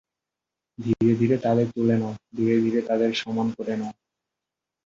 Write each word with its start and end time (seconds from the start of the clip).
ধীরে 0.79 1.13
ধীরে 1.15 1.35
তাদের 1.37 1.67
তুলে 1.75 1.95
নাও, 1.97 2.13
ধীরে 2.37 2.55
ধীরে 2.61 2.79
তাদের 2.81 3.09
সমান 3.13 3.47
করে 3.57 3.73
নাও। 3.77 3.93